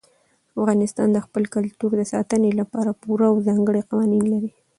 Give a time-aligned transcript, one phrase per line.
[0.59, 4.51] افغانستان د خپل کلتور د ساتنې لپاره پوره او ځانګړي قوانین لري.